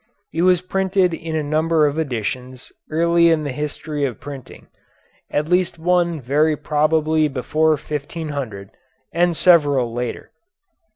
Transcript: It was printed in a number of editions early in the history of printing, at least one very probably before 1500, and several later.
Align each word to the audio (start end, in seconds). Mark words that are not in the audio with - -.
It 0.33 0.41
was 0.41 0.61
printed 0.61 1.13
in 1.13 1.35
a 1.35 1.43
number 1.43 1.85
of 1.85 1.99
editions 1.99 2.71
early 2.89 3.29
in 3.29 3.43
the 3.43 3.51
history 3.51 4.03
of 4.03 4.19
printing, 4.19 4.65
at 5.29 5.47
least 5.47 5.77
one 5.77 6.19
very 6.19 6.57
probably 6.57 7.27
before 7.27 7.75
1500, 7.77 8.71
and 9.13 9.37
several 9.37 9.93
later. 9.93 10.31